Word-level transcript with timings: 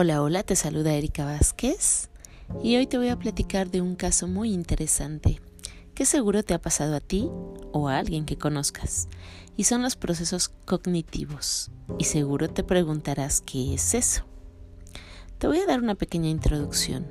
Hola, 0.00 0.22
hola, 0.22 0.44
te 0.44 0.54
saluda 0.54 0.94
Erika 0.94 1.24
Vázquez 1.24 2.08
y 2.62 2.76
hoy 2.76 2.86
te 2.86 2.98
voy 2.98 3.08
a 3.08 3.18
platicar 3.18 3.68
de 3.68 3.80
un 3.80 3.96
caso 3.96 4.28
muy 4.28 4.52
interesante 4.52 5.40
que 5.96 6.06
seguro 6.06 6.44
te 6.44 6.54
ha 6.54 6.60
pasado 6.60 6.94
a 6.94 7.00
ti 7.00 7.28
o 7.72 7.88
a 7.88 7.98
alguien 7.98 8.24
que 8.24 8.38
conozcas 8.38 9.08
y 9.56 9.64
son 9.64 9.82
los 9.82 9.96
procesos 9.96 10.50
cognitivos 10.66 11.72
y 11.98 12.04
seguro 12.04 12.48
te 12.48 12.62
preguntarás 12.62 13.40
qué 13.40 13.74
es 13.74 13.92
eso. 13.94 14.22
Te 15.38 15.48
voy 15.48 15.58
a 15.58 15.66
dar 15.66 15.82
una 15.82 15.96
pequeña 15.96 16.28
introducción. 16.28 17.08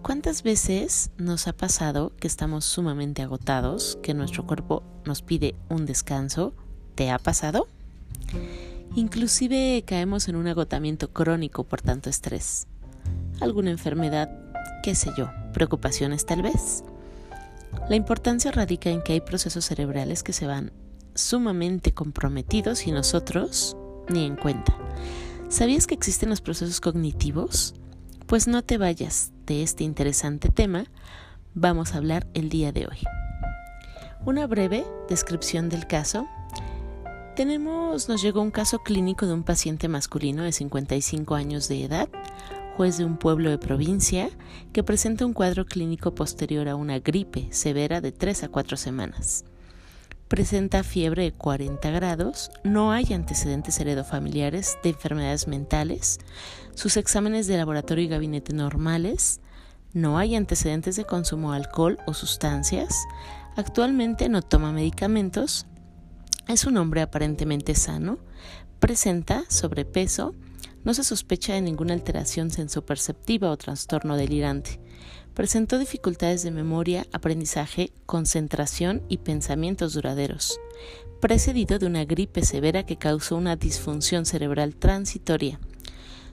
¿Cuántas 0.00 0.44
veces 0.44 1.10
nos 1.16 1.48
ha 1.48 1.52
pasado 1.52 2.12
que 2.20 2.28
estamos 2.28 2.64
sumamente 2.64 3.22
agotados, 3.22 3.98
que 4.04 4.14
nuestro 4.14 4.46
cuerpo 4.46 4.84
nos 5.04 5.22
pide 5.22 5.56
un 5.68 5.84
descanso? 5.84 6.54
¿Te 6.94 7.10
ha 7.10 7.18
pasado? 7.18 7.66
Inclusive 8.96 9.84
caemos 9.86 10.28
en 10.28 10.34
un 10.34 10.48
agotamiento 10.48 11.12
crónico 11.12 11.64
por 11.64 11.80
tanto 11.80 12.10
estrés. 12.10 12.66
Alguna 13.40 13.70
enfermedad, 13.70 14.30
qué 14.82 14.96
sé 14.96 15.10
yo, 15.16 15.30
preocupaciones 15.52 16.26
tal 16.26 16.42
vez. 16.42 16.82
La 17.88 17.94
importancia 17.94 18.50
radica 18.50 18.90
en 18.90 19.02
que 19.02 19.12
hay 19.12 19.20
procesos 19.20 19.64
cerebrales 19.64 20.24
que 20.24 20.32
se 20.32 20.46
van 20.46 20.72
sumamente 21.14 21.92
comprometidos 21.92 22.86
y 22.86 22.92
nosotros 22.92 23.76
ni 24.08 24.26
en 24.26 24.34
cuenta. 24.36 24.76
¿Sabías 25.48 25.86
que 25.86 25.94
existen 25.94 26.28
los 26.28 26.40
procesos 26.40 26.80
cognitivos? 26.80 27.74
Pues 28.26 28.48
no 28.48 28.62
te 28.62 28.76
vayas 28.76 29.32
de 29.46 29.62
este 29.62 29.84
interesante 29.84 30.48
tema, 30.48 30.86
vamos 31.54 31.94
a 31.94 31.98
hablar 31.98 32.26
el 32.34 32.48
día 32.48 32.72
de 32.72 32.86
hoy. 32.86 32.98
Una 34.24 34.46
breve 34.46 34.84
descripción 35.08 35.68
del 35.68 35.86
caso 35.86 36.28
tenemos, 37.40 38.06
nos 38.10 38.20
llegó 38.20 38.42
un 38.42 38.50
caso 38.50 38.80
clínico 38.80 39.26
de 39.26 39.32
un 39.32 39.44
paciente 39.44 39.88
masculino 39.88 40.42
de 40.42 40.52
55 40.52 41.34
años 41.34 41.68
de 41.68 41.84
edad, 41.84 42.10
juez 42.76 42.98
de 42.98 43.06
un 43.06 43.16
pueblo 43.16 43.48
de 43.48 43.56
provincia, 43.56 44.28
que 44.74 44.84
presenta 44.84 45.24
un 45.24 45.32
cuadro 45.32 45.64
clínico 45.64 46.14
posterior 46.14 46.68
a 46.68 46.76
una 46.76 46.98
gripe 46.98 47.48
severa 47.50 48.02
de 48.02 48.12
3 48.12 48.44
a 48.44 48.48
4 48.48 48.76
semanas. 48.76 49.46
Presenta 50.28 50.82
fiebre 50.82 51.22
de 51.22 51.32
40 51.32 51.88
grados, 51.88 52.50
no 52.62 52.92
hay 52.92 53.10
antecedentes 53.14 53.80
heredofamiliares 53.80 54.76
de 54.82 54.90
enfermedades 54.90 55.48
mentales, 55.48 56.18
sus 56.74 56.98
exámenes 56.98 57.46
de 57.46 57.56
laboratorio 57.56 58.04
y 58.04 58.08
gabinete 58.08 58.52
normales, 58.52 59.40
no 59.94 60.18
hay 60.18 60.34
antecedentes 60.34 60.96
de 60.96 61.06
consumo 61.06 61.52
de 61.52 61.56
alcohol 61.56 61.96
o 62.06 62.12
sustancias, 62.12 62.94
actualmente 63.56 64.28
no 64.28 64.42
toma 64.42 64.72
medicamentos, 64.72 65.64
es 66.48 66.64
un 66.64 66.76
hombre 66.76 67.02
aparentemente 67.02 67.74
sano, 67.74 68.18
presenta 68.78 69.44
sobrepeso, 69.48 70.34
no 70.84 70.94
se 70.94 71.04
sospecha 71.04 71.52
de 71.52 71.60
ninguna 71.60 71.94
alteración 71.94 72.50
sensoperceptiva 72.50 73.50
o 73.50 73.56
trastorno 73.56 74.16
delirante. 74.16 74.80
Presentó 75.34 75.78
dificultades 75.78 76.42
de 76.42 76.50
memoria, 76.50 77.06
aprendizaje, 77.12 77.92
concentración 78.06 79.02
y 79.08 79.18
pensamientos 79.18 79.94
duraderos, 79.94 80.58
precedido 81.20 81.78
de 81.78 81.86
una 81.86 82.04
gripe 82.04 82.44
severa 82.44 82.84
que 82.84 82.96
causó 82.96 83.36
una 83.36 83.56
disfunción 83.56 84.24
cerebral 84.24 84.74
transitoria. 84.74 85.60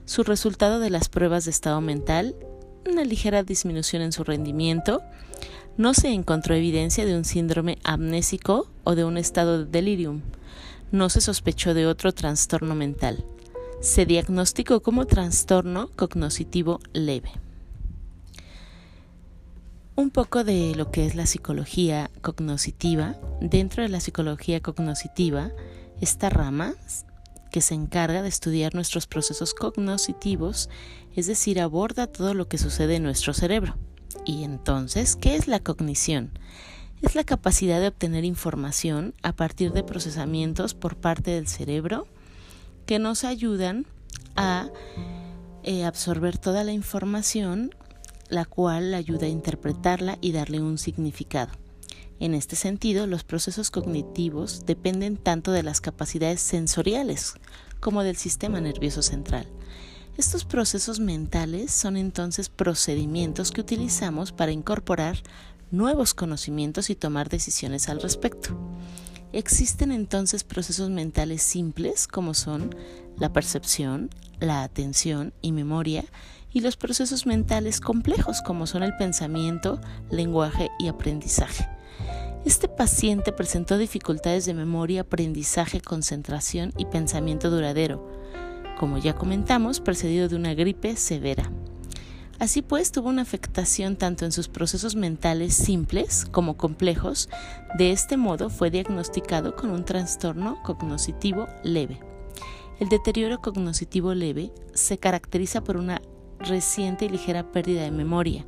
Su 0.04 0.24
resultado 0.24 0.80
de 0.80 0.90
las 0.90 1.08
pruebas 1.08 1.44
de 1.44 1.50
estado 1.50 1.80
mental, 1.80 2.34
una 2.90 3.04
ligera 3.04 3.42
disminución 3.42 4.02
en 4.02 4.12
su 4.12 4.24
rendimiento, 4.24 5.02
no 5.78 5.94
se 5.94 6.08
encontró 6.08 6.56
evidencia 6.56 7.06
de 7.06 7.16
un 7.16 7.24
síndrome 7.24 7.78
amnésico 7.84 8.68
o 8.82 8.96
de 8.96 9.04
un 9.04 9.16
estado 9.16 9.64
de 9.64 9.70
delirium. 9.70 10.22
No 10.90 11.08
se 11.08 11.20
sospechó 11.20 11.72
de 11.72 11.86
otro 11.86 12.12
trastorno 12.12 12.74
mental. 12.74 13.24
Se 13.80 14.04
diagnosticó 14.04 14.82
como 14.82 15.06
trastorno 15.06 15.88
cognoscitivo 15.94 16.80
leve. 16.92 17.30
Un 19.94 20.10
poco 20.10 20.42
de 20.42 20.74
lo 20.74 20.90
que 20.90 21.06
es 21.06 21.14
la 21.14 21.26
psicología 21.26 22.10
cognoscitiva. 22.22 23.14
Dentro 23.40 23.84
de 23.84 23.88
la 23.88 24.00
psicología 24.00 24.60
cognoscitiva, 24.60 25.52
esta 26.00 26.28
rama 26.28 26.74
que 27.52 27.60
se 27.60 27.74
encarga 27.74 28.22
de 28.22 28.28
estudiar 28.28 28.74
nuestros 28.74 29.06
procesos 29.06 29.54
cognoscitivos, 29.54 30.70
es 31.14 31.28
decir, 31.28 31.60
aborda 31.60 32.08
todo 32.08 32.34
lo 32.34 32.48
que 32.48 32.58
sucede 32.58 32.96
en 32.96 33.04
nuestro 33.04 33.32
cerebro. 33.32 33.76
Y 34.24 34.44
entonces, 34.44 35.16
¿qué 35.16 35.36
es 35.36 35.48
la 35.48 35.60
cognición? 35.60 36.30
Es 37.02 37.14
la 37.14 37.24
capacidad 37.24 37.80
de 37.80 37.88
obtener 37.88 38.24
información 38.24 39.14
a 39.22 39.32
partir 39.32 39.72
de 39.72 39.84
procesamientos 39.84 40.74
por 40.74 40.96
parte 40.96 41.30
del 41.30 41.46
cerebro 41.46 42.06
que 42.86 42.98
nos 42.98 43.24
ayudan 43.24 43.86
a 44.34 44.70
eh, 45.62 45.84
absorber 45.84 46.38
toda 46.38 46.64
la 46.64 46.72
información, 46.72 47.74
la 48.28 48.44
cual 48.44 48.94
ayuda 48.94 49.26
a 49.26 49.30
interpretarla 49.30 50.18
y 50.20 50.32
darle 50.32 50.60
un 50.60 50.78
significado. 50.78 51.52
En 52.20 52.34
este 52.34 52.56
sentido, 52.56 53.06
los 53.06 53.22
procesos 53.22 53.70
cognitivos 53.70 54.66
dependen 54.66 55.16
tanto 55.16 55.52
de 55.52 55.62
las 55.62 55.80
capacidades 55.80 56.40
sensoriales 56.40 57.34
como 57.78 58.02
del 58.02 58.16
sistema 58.16 58.60
nervioso 58.60 59.02
central. 59.02 59.46
Estos 60.18 60.44
procesos 60.44 60.98
mentales 60.98 61.70
son 61.70 61.96
entonces 61.96 62.48
procedimientos 62.48 63.52
que 63.52 63.60
utilizamos 63.60 64.32
para 64.32 64.50
incorporar 64.50 65.16
nuevos 65.70 66.12
conocimientos 66.12 66.90
y 66.90 66.96
tomar 66.96 67.28
decisiones 67.28 67.88
al 67.88 68.02
respecto. 68.02 68.58
Existen 69.32 69.92
entonces 69.92 70.42
procesos 70.42 70.90
mentales 70.90 71.44
simples 71.44 72.08
como 72.08 72.34
son 72.34 72.74
la 73.16 73.32
percepción, 73.32 74.10
la 74.40 74.64
atención 74.64 75.32
y 75.40 75.52
memoria, 75.52 76.04
y 76.52 76.62
los 76.62 76.76
procesos 76.76 77.24
mentales 77.24 77.80
complejos 77.80 78.42
como 78.42 78.66
son 78.66 78.82
el 78.82 78.96
pensamiento, 78.96 79.80
lenguaje 80.10 80.68
y 80.80 80.88
aprendizaje. 80.88 81.68
Este 82.44 82.66
paciente 82.66 83.30
presentó 83.30 83.78
dificultades 83.78 84.46
de 84.46 84.54
memoria, 84.54 85.02
aprendizaje, 85.02 85.80
concentración 85.80 86.72
y 86.76 86.86
pensamiento 86.86 87.50
duradero, 87.50 88.18
como 88.78 88.98
ya 88.98 89.14
comentamos, 89.14 89.80
precedido 89.80 90.28
de 90.28 90.36
una 90.36 90.54
gripe 90.54 90.96
severa. 90.96 91.50
Así 92.38 92.62
pues, 92.62 92.92
tuvo 92.92 93.08
una 93.08 93.22
afectación 93.22 93.96
tanto 93.96 94.24
en 94.24 94.30
sus 94.30 94.48
procesos 94.48 94.94
mentales 94.94 95.54
simples 95.54 96.24
como 96.24 96.56
complejos. 96.56 97.28
De 97.76 97.90
este 97.90 98.16
modo, 98.16 98.48
fue 98.48 98.70
diagnosticado 98.70 99.56
con 99.56 99.70
un 99.70 99.84
trastorno 99.84 100.62
cognoscitivo 100.62 101.48
leve. 101.64 102.00
El 102.78 102.88
deterioro 102.88 103.40
cognoscitivo 103.40 104.14
leve 104.14 104.52
se 104.72 104.98
caracteriza 104.98 105.64
por 105.64 105.76
una 105.76 106.00
reciente 106.38 107.06
y 107.06 107.08
ligera 107.08 107.50
pérdida 107.50 107.82
de 107.82 107.90
memoria, 107.90 108.46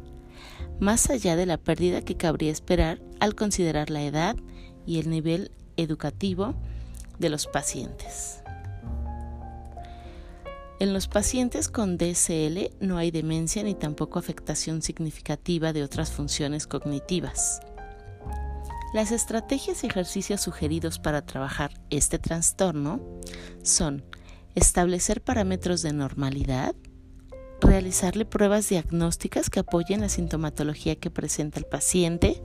más 0.78 1.10
allá 1.10 1.34
de 1.34 1.46
la 1.46 1.56
pérdida 1.56 2.02
que 2.02 2.16
cabría 2.16 2.52
esperar 2.52 3.02
al 3.18 3.34
considerar 3.34 3.90
la 3.90 4.04
edad 4.04 4.36
y 4.86 5.00
el 5.00 5.10
nivel 5.10 5.50
educativo 5.76 6.54
de 7.18 7.28
los 7.28 7.48
pacientes. 7.48 8.39
En 10.80 10.94
los 10.94 11.08
pacientes 11.08 11.68
con 11.68 11.98
DSL 11.98 12.70
no 12.80 12.96
hay 12.96 13.10
demencia 13.10 13.62
ni 13.62 13.74
tampoco 13.74 14.18
afectación 14.18 14.80
significativa 14.80 15.74
de 15.74 15.82
otras 15.82 16.10
funciones 16.10 16.66
cognitivas. 16.66 17.60
Las 18.94 19.12
estrategias 19.12 19.84
y 19.84 19.88
ejercicios 19.88 20.40
sugeridos 20.40 20.98
para 20.98 21.20
trabajar 21.20 21.78
este 21.90 22.18
trastorno 22.18 22.98
son 23.62 24.02
establecer 24.54 25.20
parámetros 25.20 25.82
de 25.82 25.92
normalidad, 25.92 26.74
realizarle 27.60 28.24
pruebas 28.24 28.70
diagnósticas 28.70 29.50
que 29.50 29.60
apoyen 29.60 30.00
la 30.00 30.08
sintomatología 30.08 30.96
que 30.96 31.10
presenta 31.10 31.58
el 31.58 31.66
paciente, 31.66 32.42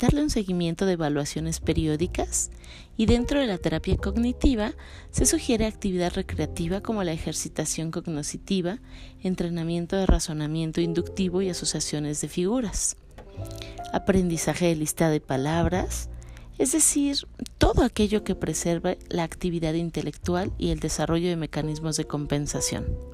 darle 0.00 0.22
un 0.22 0.30
seguimiento 0.30 0.86
de 0.86 0.94
evaluaciones 0.94 1.60
periódicas 1.60 2.50
y 2.96 3.06
dentro 3.06 3.38
de 3.38 3.46
la 3.46 3.58
terapia 3.58 3.96
cognitiva 3.96 4.72
se 5.10 5.26
sugiere 5.26 5.66
actividad 5.66 6.14
recreativa 6.14 6.80
como 6.80 7.04
la 7.04 7.12
ejercitación 7.12 7.90
cognoscitiva, 7.90 8.78
entrenamiento 9.22 9.96
de 9.96 10.06
razonamiento 10.06 10.80
inductivo 10.80 11.42
y 11.42 11.50
asociaciones 11.50 12.20
de 12.20 12.28
figuras, 12.28 12.96
aprendizaje 13.92 14.66
de 14.66 14.76
lista 14.76 15.10
de 15.10 15.20
palabras, 15.20 16.08
es 16.58 16.72
decir, 16.72 17.16
todo 17.58 17.84
aquello 17.84 18.24
que 18.24 18.34
preserve 18.34 18.98
la 19.08 19.24
actividad 19.24 19.74
intelectual 19.74 20.52
y 20.58 20.70
el 20.70 20.80
desarrollo 20.80 21.28
de 21.28 21.36
mecanismos 21.36 21.96
de 21.96 22.06
compensación. 22.06 23.09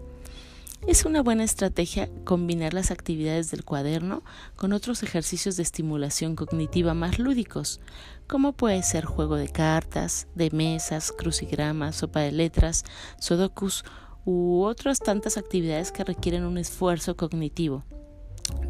Es 0.87 1.05
una 1.05 1.21
buena 1.21 1.43
estrategia 1.43 2.09
combinar 2.23 2.73
las 2.73 2.93
actividades 2.93 3.51
del 3.51 3.65
cuaderno 3.65 4.23
con 4.55 4.73
otros 4.73 5.03
ejercicios 5.03 5.57
de 5.57 5.65
estimulación 5.65 6.37
cognitiva 6.37 6.95
más 6.95 7.19
lúdicos, 7.19 7.81
como 8.29 8.53
puede 8.53 8.85
ser 8.85 9.05
juego 9.05 9.35
de 9.35 9.49
cartas, 9.49 10.29
de 10.37 10.53
mesas, 10.53 11.11
crucigramas, 11.11 11.97
sopa 11.97 12.21
de 12.21 12.31
letras, 12.31 12.85
sudokus 13.19 13.85
u 14.25 14.63
otras 14.63 15.01
tantas 15.01 15.37
actividades 15.37 15.91
que 15.91 16.05
requieren 16.05 16.45
un 16.45 16.57
esfuerzo 16.57 17.17
cognitivo. 17.17 17.83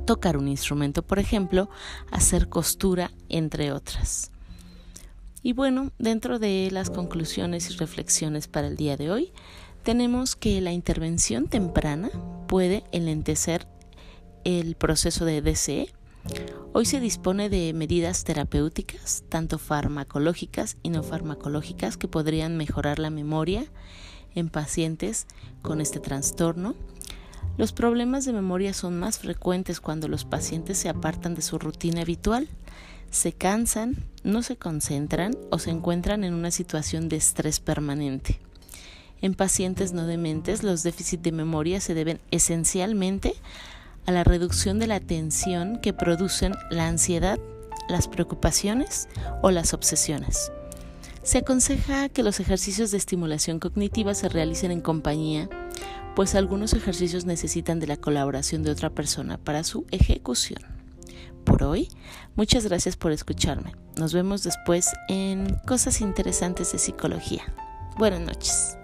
Tocar 0.06 0.38
un 0.38 0.48
instrumento, 0.48 1.02
por 1.02 1.18
ejemplo, 1.18 1.68
hacer 2.10 2.48
costura, 2.48 3.10
entre 3.28 3.72
otras. 3.72 4.30
Y 5.42 5.52
bueno, 5.52 5.92
dentro 5.98 6.38
de 6.38 6.70
las 6.72 6.88
conclusiones 6.88 7.70
y 7.70 7.76
reflexiones 7.76 8.48
para 8.48 8.68
el 8.68 8.76
día 8.76 8.96
de 8.96 9.10
hoy, 9.10 9.32
tenemos 9.86 10.34
que 10.34 10.60
la 10.60 10.72
intervención 10.72 11.46
temprana 11.46 12.10
puede 12.48 12.82
enlentecer 12.90 13.68
el 14.42 14.74
proceso 14.74 15.24
de 15.24 15.40
DCE. 15.40 15.94
Hoy 16.72 16.86
se 16.86 16.98
dispone 16.98 17.48
de 17.48 17.72
medidas 17.72 18.24
terapéuticas, 18.24 19.22
tanto 19.28 19.60
farmacológicas 19.60 20.76
y 20.82 20.90
no 20.90 21.04
farmacológicas, 21.04 21.96
que 21.96 22.08
podrían 22.08 22.56
mejorar 22.56 22.98
la 22.98 23.10
memoria 23.10 23.64
en 24.34 24.48
pacientes 24.48 25.28
con 25.62 25.80
este 25.80 26.00
trastorno. 26.00 26.74
Los 27.56 27.72
problemas 27.72 28.24
de 28.24 28.32
memoria 28.32 28.74
son 28.74 28.98
más 28.98 29.20
frecuentes 29.20 29.78
cuando 29.78 30.08
los 30.08 30.24
pacientes 30.24 30.78
se 30.78 30.88
apartan 30.88 31.36
de 31.36 31.42
su 31.42 31.60
rutina 31.60 32.00
habitual, 32.00 32.48
se 33.12 33.34
cansan, 33.34 33.94
no 34.24 34.42
se 34.42 34.56
concentran 34.56 35.36
o 35.52 35.60
se 35.60 35.70
encuentran 35.70 36.24
en 36.24 36.34
una 36.34 36.50
situación 36.50 37.08
de 37.08 37.18
estrés 37.18 37.60
permanente. 37.60 38.40
En 39.22 39.34
pacientes 39.34 39.92
no 39.92 40.06
dementes, 40.06 40.62
los 40.62 40.82
déficits 40.82 41.22
de 41.22 41.32
memoria 41.32 41.80
se 41.80 41.94
deben 41.94 42.20
esencialmente 42.30 43.34
a 44.06 44.12
la 44.12 44.24
reducción 44.24 44.78
de 44.78 44.86
la 44.86 45.00
tensión 45.00 45.78
que 45.80 45.92
producen 45.92 46.54
la 46.70 46.86
ansiedad, 46.86 47.38
las 47.88 48.08
preocupaciones 48.08 49.08
o 49.42 49.50
las 49.50 49.74
obsesiones. 49.74 50.52
Se 51.22 51.38
aconseja 51.38 52.08
que 52.08 52.22
los 52.22 52.38
ejercicios 52.38 52.92
de 52.92 52.98
estimulación 52.98 53.58
cognitiva 53.58 54.14
se 54.14 54.28
realicen 54.28 54.70
en 54.70 54.80
compañía, 54.80 55.48
pues 56.14 56.34
algunos 56.34 56.72
ejercicios 56.72 57.24
necesitan 57.24 57.80
de 57.80 57.88
la 57.88 57.96
colaboración 57.96 58.62
de 58.62 58.70
otra 58.70 58.90
persona 58.90 59.36
para 59.38 59.64
su 59.64 59.86
ejecución. 59.90 60.62
Por 61.44 61.62
hoy, 61.62 61.88
muchas 62.36 62.64
gracias 62.66 62.96
por 62.96 63.12
escucharme. 63.12 63.74
Nos 63.96 64.12
vemos 64.12 64.42
después 64.42 64.90
en 65.08 65.56
Cosas 65.66 66.00
Interesantes 66.00 66.72
de 66.72 66.78
Psicología. 66.78 67.42
Buenas 67.98 68.20
noches. 68.20 68.76